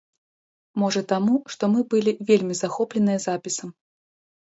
[0.83, 3.69] Можа таму, што мы былі вельмі захопленыя запісам.